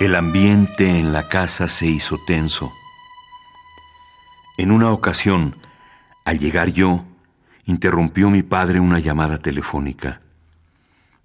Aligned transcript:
El 0.00 0.14
ambiente 0.14 1.00
en 1.00 1.12
la 1.12 1.28
casa 1.28 1.66
se 1.66 1.88
hizo 1.88 2.18
tenso. 2.24 2.72
En 4.56 4.70
una 4.70 4.92
ocasión, 4.92 5.56
al 6.24 6.38
llegar 6.38 6.68
yo, 6.68 7.04
interrumpió 7.64 8.30
mi 8.30 8.44
padre 8.44 8.78
una 8.78 9.00
llamada 9.00 9.38
telefónica. 9.38 10.20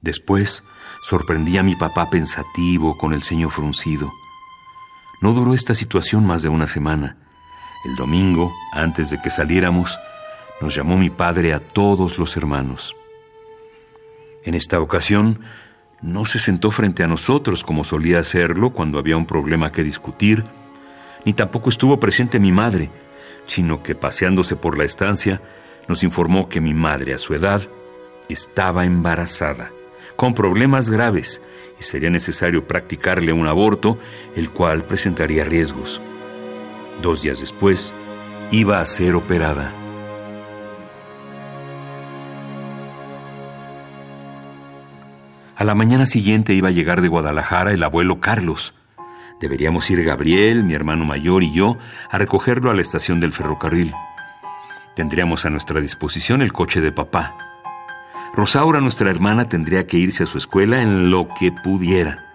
Después, 0.02 0.64
sorprendí 1.04 1.60
a 1.60 1.64
mi 1.64 1.76
papá 1.76 2.10
pensativo 2.10 2.98
con 2.98 3.14
el 3.14 3.22
ceño 3.22 3.52
fruncido. 3.52 4.12
No 5.22 5.34
duró 5.34 5.54
esta 5.54 5.76
situación 5.76 6.26
más 6.26 6.42
de 6.42 6.50
una 6.50 6.66
semana. 6.66 7.18
El 7.86 7.96
domingo, 7.96 8.52
antes 8.72 9.12
de 9.12 9.22
que 9.22 9.30
saliéramos, 9.30 10.00
nos 10.62 10.74
llamó 10.74 10.98
mi 10.98 11.12
padre 11.12 11.54
a 11.54 11.60
todos 11.60 12.18
los 12.18 12.36
hermanos. 12.38 12.96
En 14.44 14.56
esta 14.56 14.80
ocasión, 14.80 15.42
no 16.04 16.26
se 16.26 16.38
sentó 16.38 16.70
frente 16.70 17.02
a 17.04 17.08
nosotros 17.08 17.64
como 17.64 17.84
solía 17.84 18.20
hacerlo 18.20 18.72
cuando 18.72 19.00
había 19.00 19.18
un 19.18 19.26
problema 19.26 19.72
que 19.72 19.84
discutir, 19.84 20.44
ni 21.26 21.34
tampoco 21.34 21.70
estuvo 21.70 22.00
presente 22.00 22.40
mi 22.40 22.52
madre, 22.52 22.92
sino 23.48 23.82
que 23.82 23.96
paseándose 23.96 24.58
por 24.58 24.78
la 24.78 24.84
estancia, 24.84 25.42
nos 25.88 26.04
informó 26.04 26.50
que 26.50 26.62
mi 26.62 26.74
madre 26.74 27.14
a 27.14 27.18
su 27.18 27.34
edad 27.34 27.62
estaba 28.28 28.86
embarazada, 28.86 29.72
con 30.18 30.34
problemas 30.34 30.90
graves, 30.90 31.42
y 31.80 31.84
sería 31.84 32.10
necesario 32.10 32.68
practicarle 32.68 33.34
un 33.34 33.48
aborto, 33.48 33.98
el 34.36 34.50
cual 34.52 34.84
presentaría 34.84 35.46
riesgos. 35.46 36.02
Dos 37.02 37.22
días 37.22 37.40
después, 37.40 37.94
iba 38.52 38.80
a 38.80 38.86
ser 38.86 39.16
operada. 39.16 39.83
A 45.64 45.66
la 45.66 45.76
mañana 45.76 46.06
siguiente 46.06 46.54
iba 46.54 46.68
a 46.68 46.72
llegar 46.72 47.00
de 47.00 47.08
Guadalajara 47.08 47.72
el 47.72 47.84
abuelo 47.84 48.20
Carlos. 48.20 48.74
Deberíamos 49.40 49.90
ir 49.90 50.04
Gabriel, 50.04 50.66
mi 50.66 50.74
hermano 50.74 51.06
mayor 51.06 51.42
y 51.42 51.54
yo 51.54 51.78
a 52.12 52.18
recogerlo 52.18 52.70
a 52.70 52.74
la 52.74 52.82
estación 52.82 53.22
del 53.22 53.32
ferrocarril. 53.32 53.94
Tendríamos 54.94 55.46
a 55.46 55.50
nuestra 55.50 55.80
disposición 55.80 56.42
el 56.42 56.52
coche 56.52 56.82
de 56.82 56.92
papá. 56.92 57.38
Rosaura, 58.34 58.82
nuestra 58.82 59.10
hermana, 59.10 59.48
tendría 59.48 59.88
que 59.88 59.98
irse 59.98 60.24
a 60.24 60.26
su 60.26 60.38
escuela 60.38 60.82
en 60.82 61.10
lo 61.10 61.30
que 61.40 61.54
pudiera. 61.54 62.26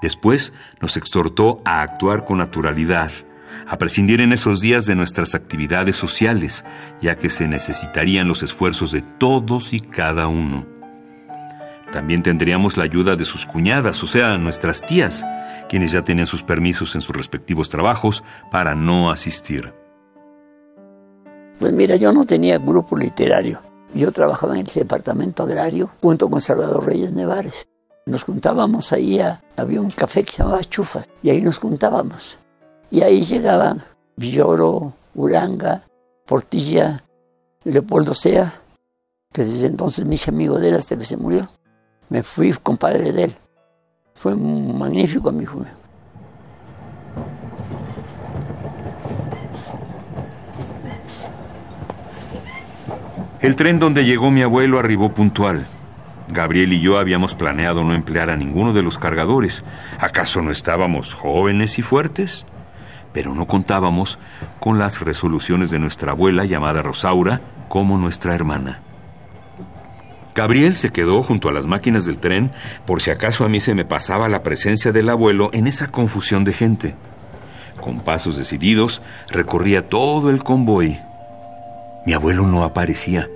Después 0.00 0.52
nos 0.80 0.96
exhortó 0.96 1.60
a 1.64 1.82
actuar 1.82 2.24
con 2.24 2.38
naturalidad, 2.38 3.10
a 3.66 3.78
prescindir 3.78 4.20
en 4.20 4.32
esos 4.32 4.60
días 4.60 4.86
de 4.86 4.94
nuestras 4.94 5.34
actividades 5.34 5.96
sociales, 5.96 6.64
ya 7.02 7.18
que 7.18 7.30
se 7.30 7.48
necesitarían 7.48 8.28
los 8.28 8.44
esfuerzos 8.44 8.92
de 8.92 9.02
todos 9.02 9.72
y 9.72 9.80
cada 9.80 10.28
uno. 10.28 10.77
También 11.92 12.22
tendríamos 12.22 12.76
la 12.76 12.84
ayuda 12.84 13.16
de 13.16 13.24
sus 13.24 13.46
cuñadas, 13.46 14.02
o 14.02 14.06
sea, 14.06 14.36
nuestras 14.36 14.84
tías, 14.84 15.26
quienes 15.68 15.92
ya 15.92 16.04
tenían 16.04 16.26
sus 16.26 16.42
permisos 16.42 16.94
en 16.94 17.00
sus 17.00 17.16
respectivos 17.16 17.68
trabajos 17.68 18.22
para 18.50 18.74
no 18.74 19.10
asistir. 19.10 19.72
Pues 21.58 21.72
mira, 21.72 21.96
yo 21.96 22.12
no 22.12 22.24
tenía 22.24 22.58
grupo 22.58 22.96
literario. 22.96 23.60
Yo 23.94 24.12
trabajaba 24.12 24.54
en 24.54 24.66
el 24.66 24.72
departamento 24.72 25.42
agrario 25.42 25.90
junto 26.02 26.28
con 26.28 26.40
Salvador 26.40 26.86
Reyes 26.86 27.12
Nevares. 27.12 27.68
Nos 28.04 28.24
juntábamos 28.24 28.92
ahí, 28.92 29.20
había 29.56 29.80
un 29.80 29.90
café 29.90 30.24
que 30.24 30.32
se 30.32 30.38
llamaba 30.42 30.62
Chufas, 30.64 31.08
y 31.22 31.30
ahí 31.30 31.40
nos 31.40 31.58
juntábamos. 31.58 32.38
Y 32.90 33.02
ahí 33.02 33.22
llegaban 33.22 33.82
Villoro, 34.16 34.92
Uranga, 35.14 35.82
Portilla, 36.26 37.02
Leopoldo 37.64 38.14
Sea, 38.14 38.60
que 39.32 39.44
desde 39.44 39.66
entonces 39.66 40.04
me 40.04 40.14
hice 40.14 40.30
amigo 40.30 40.58
de 40.58 40.68
él 40.68 40.74
hasta 40.76 40.96
que 40.96 41.04
se 41.04 41.16
murió. 41.16 41.50
Me 42.08 42.22
fui 42.22 42.52
compadre 42.52 43.12
de 43.12 43.24
él. 43.24 43.34
Fue 44.14 44.34
un 44.34 44.78
magnífico 44.78 45.28
amigo. 45.28 45.64
El 53.40 53.54
tren 53.54 53.78
donde 53.78 54.04
llegó 54.04 54.30
mi 54.30 54.42
abuelo 54.42 54.78
arribó 54.78 55.10
puntual. 55.10 55.66
Gabriel 56.28 56.72
y 56.72 56.80
yo 56.80 56.98
habíamos 56.98 57.34
planeado 57.34 57.84
no 57.84 57.94
emplear 57.94 58.30
a 58.30 58.36
ninguno 58.36 58.72
de 58.72 58.82
los 58.82 58.98
cargadores. 58.98 59.64
¿Acaso 60.00 60.42
no 60.42 60.50
estábamos 60.50 61.14
jóvenes 61.14 61.78
y 61.78 61.82
fuertes? 61.82 62.46
Pero 63.12 63.34
no 63.34 63.46
contábamos 63.46 64.18
con 64.60 64.78
las 64.78 65.00
resoluciones 65.00 65.70
de 65.70 65.78
nuestra 65.78 66.12
abuela 66.12 66.44
llamada 66.44 66.82
Rosaura 66.82 67.40
como 67.68 67.96
nuestra 67.96 68.34
hermana. 68.34 68.80
Gabriel 70.38 70.76
se 70.76 70.90
quedó 70.90 71.24
junto 71.24 71.48
a 71.48 71.52
las 71.52 71.66
máquinas 71.66 72.04
del 72.06 72.18
tren 72.18 72.52
por 72.86 73.02
si 73.02 73.10
acaso 73.10 73.44
a 73.44 73.48
mí 73.48 73.58
se 73.58 73.74
me 73.74 73.84
pasaba 73.84 74.28
la 74.28 74.44
presencia 74.44 74.92
del 74.92 75.08
abuelo 75.08 75.50
en 75.52 75.66
esa 75.66 75.90
confusión 75.90 76.44
de 76.44 76.52
gente. 76.52 76.94
Con 77.80 77.98
pasos 78.02 78.36
decididos 78.36 79.02
recorría 79.32 79.88
todo 79.88 80.30
el 80.30 80.44
convoy. 80.44 80.96
Mi 82.06 82.12
abuelo 82.12 82.46
no 82.46 82.62
aparecía. 82.62 83.28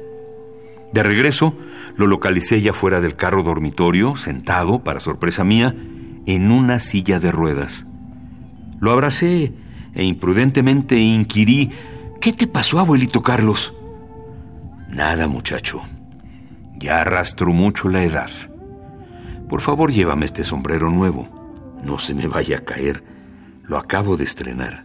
De 0.93 1.03
regreso, 1.03 1.57
lo 1.97 2.07
localicé 2.07 2.61
ya 2.61 2.73
fuera 2.73 3.01
del 3.01 3.17
carro 3.17 3.43
dormitorio, 3.43 4.15
sentado, 4.15 4.85
para 4.85 5.01
sorpresa 5.01 5.43
mía, 5.43 5.75
en 6.27 6.53
una 6.53 6.79
silla 6.79 7.19
de 7.19 7.33
ruedas. 7.33 7.85
Lo 8.79 8.93
abracé 8.93 9.53
e 9.97 10.05
imprudentemente 10.05 11.01
inquirí, 11.01 11.73
¿qué 12.21 12.33
te 12.33 12.47
pasó, 12.47 12.79
abuelito 12.79 13.25
Carlos? 13.25 13.75
Nada, 14.89 15.27
muchacho. 15.27 15.83
Ya 16.83 17.03
arrastro 17.03 17.53
mucho 17.53 17.89
la 17.89 18.03
edad. 18.03 18.29
Por 19.49 19.61
favor, 19.61 19.93
llévame 19.93 20.27
este 20.27 20.43
sombrero 20.43 20.91
nuevo. 20.91 21.29
No 21.85 22.01
se 22.01 22.13
me 22.13 22.27
vaya 22.27 22.57
a 22.57 22.65
caer. 22.65 23.05
Lo 23.63 23.79
acabo 23.79 24.17
de 24.17 24.25
estrenar. 24.25 24.83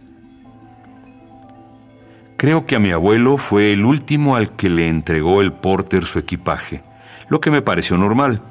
Creo 2.36 2.66
que 2.66 2.76
a 2.76 2.78
mi 2.78 2.92
abuelo 2.92 3.36
fue 3.36 3.72
el 3.72 3.84
último 3.84 4.36
al 4.36 4.54
que 4.54 4.68
le 4.68 4.88
entregó 4.88 5.40
el 5.40 5.52
porter 5.52 6.04
su 6.04 6.20
equipaje, 6.20 6.84
lo 7.28 7.40
que 7.40 7.50
me 7.50 7.62
pareció 7.62 7.98
normal, 7.98 8.42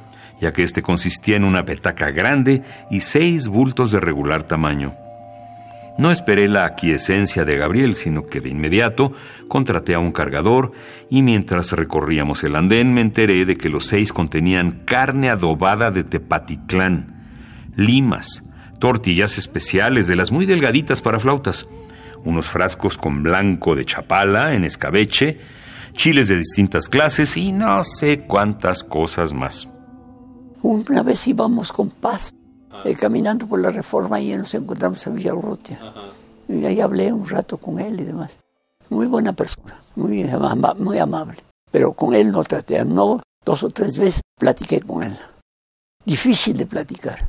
ya 0.41 0.51
que 0.51 0.63
este 0.63 0.81
consistía 0.81 1.37
en 1.37 1.45
una 1.45 1.63
petaca 1.63 2.11
grande 2.11 2.63
y 2.91 2.99
seis 2.99 3.47
bultos 3.47 3.91
de 3.91 4.01
regular 4.01 4.43
tamaño. 4.43 4.93
No 5.97 6.11
esperé 6.11 6.47
la 6.47 6.65
aquiescencia 6.65 7.43
de 7.43 7.57
Gabriel, 7.57 7.95
sino 7.95 8.27
que 8.27 8.39
de 8.39 8.49
inmediato 8.49 9.13
contraté 9.47 9.95
a 9.95 9.99
un 9.99 10.11
cargador 10.11 10.71
y 11.09 11.23
mientras 11.23 11.71
recorríamos 11.71 12.43
el 12.43 12.55
andén 12.55 12.93
me 12.93 13.01
enteré 13.01 13.45
de 13.45 13.57
que 13.57 13.69
los 13.69 13.87
seis 13.87 14.13
contenían 14.13 14.83
carne 14.85 15.31
adobada 15.31 15.89
de 15.89 16.03
Tepatitlán, 16.03 17.71
limas, 17.75 18.43
tortillas 18.79 19.39
especiales 19.39 20.07
de 20.07 20.15
las 20.15 20.31
muy 20.31 20.45
delgaditas 20.45 21.01
para 21.01 21.19
flautas, 21.19 21.65
unos 22.23 22.47
frascos 22.47 22.97
con 22.99 23.23
blanco 23.23 23.75
de 23.75 23.85
chapala 23.85 24.53
en 24.53 24.65
escabeche, 24.65 25.39
chiles 25.93 26.27
de 26.27 26.37
distintas 26.37 26.89
clases 26.89 27.37
y 27.37 27.51
no 27.51 27.83
sé 27.83 28.19
cuántas 28.19 28.83
cosas 28.83 29.33
más. 29.33 29.67
Una 30.61 31.01
vez 31.01 31.27
íbamos 31.27 31.71
con 31.71 31.89
paz 31.89 32.36
eh, 32.85 32.95
caminando 32.95 33.47
por 33.47 33.59
la 33.59 33.69
reforma 33.69 34.19
y 34.19 34.35
nos 34.35 34.53
encontramos 34.53 35.05
a 35.05 35.09
Villarrutia. 35.09 35.79
Y 36.47 36.65
ahí 36.65 36.81
hablé 36.81 37.11
un 37.11 37.27
rato 37.27 37.57
con 37.57 37.79
él 37.79 37.99
y 37.99 38.03
demás. 38.03 38.37
Muy 38.89 39.07
buena 39.07 39.33
persona, 39.33 39.81
muy, 39.95 40.25
muy 40.77 40.99
amable. 40.99 41.43
Pero 41.71 41.93
con 41.93 42.15
él 42.15 42.31
no 42.31 42.43
traté, 42.43 42.83
no, 42.85 43.21
dos 43.43 43.63
o 43.63 43.69
tres 43.69 43.97
veces 43.97 44.21
platiqué 44.37 44.81
con 44.81 45.03
él. 45.03 45.17
Difícil 46.05 46.55
de 46.55 46.65
platicar. 46.65 47.27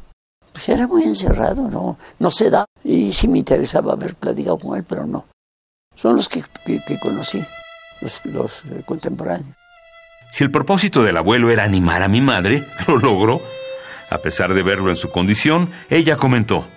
Pues 0.53 0.69
era 0.69 0.87
muy 0.87 1.03
encerrado, 1.03 1.69
no, 1.69 1.99
no 2.19 2.31
se 2.31 2.51
da. 2.51 2.65
Y 2.85 3.13
sí 3.13 3.27
me 3.27 3.39
interesaba 3.39 3.93
haber 3.93 4.15
platicado 4.15 4.59
con 4.59 4.77
él, 4.77 4.85
pero 4.89 5.07
no. 5.07 5.27
Son 5.95 6.15
los 6.15 6.29
que, 6.29 6.45
que, 6.65 7.01
conocí, 7.01 7.45
los, 8.01 8.25
los 8.27 8.65
eh, 8.67 8.83
contemporáneos. 8.87 9.57
Si 10.31 10.45
el 10.45 10.51
propósito 10.51 11.03
del 11.03 11.17
abuelo 11.17 11.51
era 11.51 11.65
animar 11.65 12.03
a 12.03 12.09
mi 12.09 12.21
madre, 12.21 12.65
lo 12.87 12.99
logró. 12.99 13.41
A 14.11 14.19
pesar 14.19 14.55
de 14.55 14.63
verlo 14.63 14.91
en 14.91 14.97
su 14.97 15.11
condición, 15.11 15.71
ella 15.91 16.17
comentó. 16.17 16.69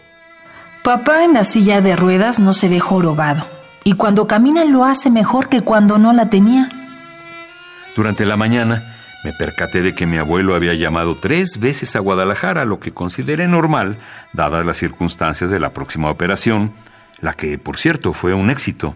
Papá 0.84 1.24
en 1.24 1.34
la 1.34 1.44
silla 1.44 1.82
de 1.82 1.96
ruedas 1.96 2.40
no 2.40 2.54
se 2.54 2.68
ve 2.68 2.80
jorobado, 2.80 3.46
y 3.84 3.94
cuando 3.94 4.28
camina 4.28 4.66
lo 4.66 4.84
hace 4.84 5.10
mejor 5.10 5.48
que 5.48 5.62
cuando 5.62 5.98
no 5.98 6.12
la 6.12 6.30
tenía. 6.30 6.70
Durante 7.96 8.26
la 8.26 8.38
mañana 8.38 8.96
me 9.24 9.34
percaté 9.34 9.82
de 9.82 9.94
que 9.94 10.08
mi 10.08 10.18
abuelo 10.18 10.56
había 10.56 10.74
llamado 10.74 11.16
tres 11.16 11.60
veces 11.60 11.96
a 11.96 12.00
Guadalajara, 12.00 12.66
lo 12.66 12.80
que 12.80 12.92
consideré 12.92 13.48
normal, 13.48 13.98
dadas 14.34 14.66
las 14.66 14.78
circunstancias 14.78 15.50
de 15.52 15.60
la 15.60 15.74
próxima 15.74 16.10
operación, 16.10 16.74
la 17.22 17.34
que, 17.34 17.60
por 17.60 17.78
cierto, 17.78 18.14
fue 18.14 18.34
un 18.34 18.50
éxito. 18.50 18.96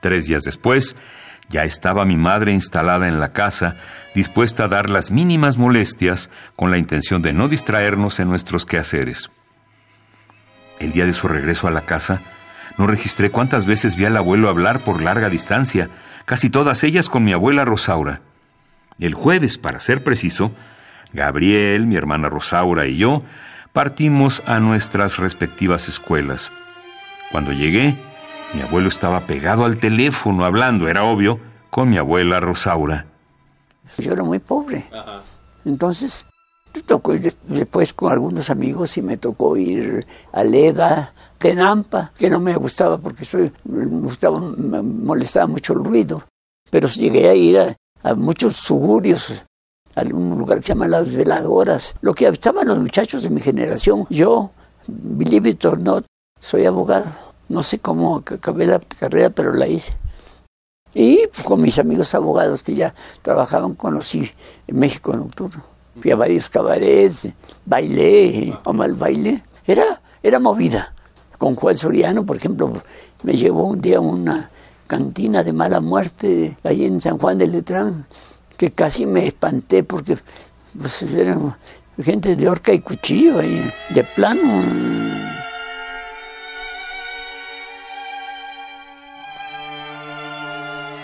Tres 0.00 0.26
días 0.26 0.44
después, 0.44 0.94
ya 1.48 1.64
estaba 1.64 2.04
mi 2.04 2.16
madre 2.16 2.52
instalada 2.52 3.08
en 3.08 3.20
la 3.20 3.32
casa, 3.32 3.76
dispuesta 4.14 4.64
a 4.64 4.68
dar 4.68 4.90
las 4.90 5.10
mínimas 5.10 5.58
molestias 5.58 6.30
con 6.56 6.70
la 6.70 6.78
intención 6.78 7.22
de 7.22 7.32
no 7.32 7.48
distraernos 7.48 8.20
en 8.20 8.28
nuestros 8.28 8.66
quehaceres. 8.66 9.30
El 10.78 10.92
día 10.92 11.06
de 11.06 11.12
su 11.12 11.28
regreso 11.28 11.68
a 11.68 11.70
la 11.70 11.82
casa, 11.82 12.20
no 12.78 12.86
registré 12.86 13.30
cuántas 13.30 13.66
veces 13.66 13.96
vi 13.96 14.04
al 14.04 14.16
abuelo 14.16 14.48
hablar 14.48 14.84
por 14.84 15.00
larga 15.00 15.30
distancia, 15.30 15.88
casi 16.24 16.50
todas 16.50 16.84
ellas 16.84 17.08
con 17.08 17.24
mi 17.24 17.32
abuela 17.32 17.64
Rosaura. 17.64 18.20
El 18.98 19.14
jueves, 19.14 19.56
para 19.56 19.80
ser 19.80 20.04
preciso, 20.04 20.52
Gabriel, 21.12 21.86
mi 21.86 21.96
hermana 21.96 22.28
Rosaura 22.28 22.86
y 22.86 22.96
yo 22.96 23.22
Partimos 23.76 24.42
a 24.46 24.58
nuestras 24.58 25.18
respectivas 25.18 25.86
escuelas. 25.86 26.50
Cuando 27.30 27.52
llegué, 27.52 27.94
mi 28.54 28.60
abuelo 28.62 28.88
estaba 28.88 29.26
pegado 29.26 29.64
al 29.64 29.78
teléfono 29.78 30.44
hablando, 30.44 30.88
era 30.88 31.04
obvio, 31.04 31.38
con 31.70 31.90
mi 31.90 31.98
abuela 31.98 32.40
Rosaura. 32.40 33.06
Yo 33.98 34.12
era 34.12 34.22
muy 34.22 34.38
pobre. 34.38 34.86
Entonces, 35.64 36.24
tocó 36.82 37.14
ir 37.14 37.34
después 37.44 37.92
con 37.92 38.12
algunos 38.12 38.50
amigos 38.50 38.96
y 38.96 39.02
me 39.02 39.16
tocó 39.16 39.56
ir 39.56 40.06
a 40.32 40.44
Leda, 40.44 41.14
Tenampa, 41.38 42.12
que 42.16 42.30
no 42.30 42.40
me 42.40 42.54
gustaba 42.54 42.98
porque 42.98 43.24
me, 43.64 44.82
molestaba 44.82 45.46
mucho 45.46 45.72
el 45.72 45.84
ruido. 45.84 46.24
Pero 46.70 46.88
llegué 46.88 47.28
a 47.28 47.34
ir 47.34 47.58
a, 48.02 48.14
muchos 48.14 48.56
suburbios, 48.56 49.44
a 49.94 50.02
un 50.02 50.38
lugar 50.38 50.58
que 50.58 50.62
se 50.62 50.68
llama 50.68 50.88
Las 50.88 51.14
Veladoras, 51.14 51.94
lo 52.00 52.14
que 52.14 52.26
estaban 52.26 52.68
los 52.68 52.78
muchachos 52.78 53.22
de 53.22 53.30
mi 53.30 53.40
generación. 53.40 54.06
Yo, 54.10 54.50
believe 54.86 55.50
it 55.50 55.64
or 55.64 55.78
not, 55.78 56.06
soy 56.40 56.66
abogado. 56.66 57.25
No 57.48 57.62
sé 57.62 57.78
cómo 57.78 58.16
acabé 58.16 58.66
la 58.66 58.80
carrera, 58.80 59.30
pero 59.30 59.52
la 59.54 59.66
hice. 59.66 59.94
Y 60.94 61.26
pues, 61.26 61.44
con 61.44 61.60
mis 61.60 61.78
amigos 61.78 62.14
abogados 62.14 62.62
que 62.62 62.74
ya 62.74 62.94
trabajaban, 63.22 63.74
conocí 63.74 64.30
en 64.66 64.78
México 64.78 65.14
Nocturno. 65.14 65.62
Fui 66.00 66.10
a 66.10 66.16
varios 66.16 66.50
cabarets, 66.50 67.28
bailé, 67.64 68.58
o 68.64 68.72
mal 68.72 68.94
baile. 68.94 69.42
Era, 69.66 70.00
era 70.22 70.40
movida. 70.40 70.94
Con 71.38 71.54
Juan 71.54 71.76
Soriano, 71.76 72.24
por 72.24 72.36
ejemplo, 72.36 72.82
me 73.22 73.34
llevó 73.34 73.64
un 73.64 73.80
día 73.80 73.98
a 73.98 74.00
una 74.00 74.50
cantina 74.86 75.42
de 75.42 75.52
mala 75.52 75.80
muerte 75.80 76.56
ahí 76.64 76.86
en 76.86 77.00
San 77.00 77.18
Juan 77.18 77.38
de 77.38 77.48
Letrán, 77.48 78.06
que 78.56 78.70
casi 78.70 79.04
me 79.04 79.26
espanté 79.26 79.82
porque 79.82 80.16
pues, 80.78 81.02
eran 81.02 81.56
gente 81.98 82.36
de 82.36 82.48
horca 82.48 82.72
y 82.72 82.80
cuchillo 82.80 83.38
ahí, 83.38 83.70
de 83.90 84.04
plano. 84.04 85.05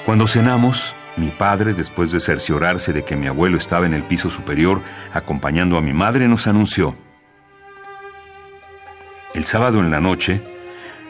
Cuando 0.04 0.26
cenamos, 0.26 0.96
mi 1.16 1.28
padre, 1.28 1.74
después 1.74 2.10
de 2.10 2.18
cerciorarse 2.18 2.92
de 2.92 3.04
que 3.04 3.14
mi 3.14 3.28
abuelo 3.28 3.56
estaba 3.56 3.86
en 3.86 3.94
el 3.94 4.02
piso 4.02 4.30
superior 4.30 4.82
acompañando 5.12 5.76
a 5.76 5.80
mi 5.80 5.92
madre, 5.92 6.26
nos 6.26 6.48
anunció. 6.48 6.96
El 9.32 9.44
sábado 9.44 9.78
en 9.78 9.92
la 9.92 10.00
noche, 10.00 10.42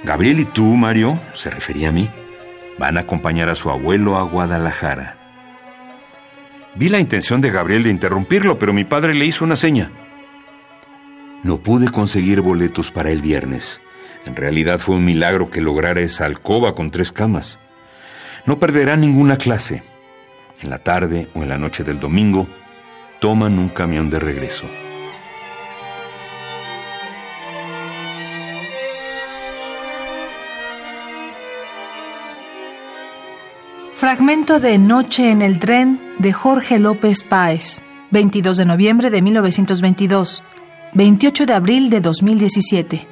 Gabriel 0.04 0.40
y 0.40 0.44
tú, 0.44 0.64
Mario, 0.64 1.18
se 1.32 1.48
refería 1.48 1.88
a 1.88 1.92
mí, 1.92 2.10
van 2.78 2.98
a 2.98 3.00
acompañar 3.00 3.48
a 3.48 3.54
su 3.54 3.70
abuelo 3.70 4.18
a 4.18 4.22
Guadalajara. 4.22 5.16
Vi 6.74 6.90
la 6.90 7.00
intención 7.00 7.40
de 7.40 7.50
Gabriel 7.50 7.84
de 7.84 7.90
interrumpirlo, 7.90 8.58
pero 8.58 8.74
mi 8.74 8.84
padre 8.84 9.14
le 9.14 9.24
hizo 9.24 9.44
una 9.44 9.56
seña. 9.56 9.90
No 11.44 11.58
pude 11.58 11.90
conseguir 11.90 12.42
boletos 12.42 12.92
para 12.92 13.10
el 13.10 13.22
viernes. 13.22 13.80
En 14.26 14.36
realidad 14.36 14.78
fue 14.78 14.96
un 14.96 15.04
milagro 15.04 15.48
que 15.48 15.62
lograra 15.62 16.00
esa 16.02 16.26
alcoba 16.26 16.74
con 16.74 16.90
tres 16.90 17.10
camas. 17.10 17.58
No 18.44 18.58
perderán 18.58 19.00
ninguna 19.00 19.36
clase. 19.36 19.82
En 20.62 20.70
la 20.70 20.78
tarde 20.78 21.28
o 21.34 21.42
en 21.42 21.48
la 21.48 21.58
noche 21.58 21.84
del 21.84 22.00
domingo, 22.00 22.48
toman 23.20 23.58
un 23.58 23.68
camión 23.68 24.10
de 24.10 24.18
regreso. 24.18 24.66
Fragmento 33.94 34.58
de 34.58 34.78
Noche 34.78 35.30
en 35.30 35.42
el 35.42 35.60
tren 35.60 36.00
de 36.18 36.32
Jorge 36.32 36.80
López 36.80 37.22
Páez, 37.22 37.82
22 38.10 38.56
de 38.56 38.64
noviembre 38.64 39.10
de 39.10 39.22
1922, 39.22 40.42
28 40.94 41.46
de 41.46 41.52
abril 41.54 41.90
de 41.90 42.00
2017. 42.00 43.11